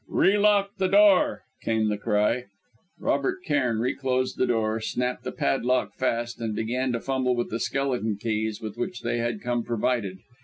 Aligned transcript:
"Relock 0.09 0.71
the 0.79 0.87
door!" 0.87 1.43
came 1.61 1.87
the 1.89 1.97
cry. 1.99 2.45
Robert 2.99 3.43
Cairn 3.45 3.77
reclosed 3.77 4.35
the 4.35 4.47
door, 4.47 4.79
snapped 4.81 5.23
the 5.23 5.31
padlock 5.31 5.93
fast, 5.93 6.41
and 6.41 6.55
began 6.55 6.91
to 6.93 6.99
fumble 6.99 7.35
with 7.35 7.51
the 7.51 7.59
skeleton 7.59 8.17
keys 8.19 8.59
with 8.59 8.79
which 8.79 9.01
they 9.01 9.19
had 9.19 9.41
come 9.43 9.61
provided. 9.63 10.17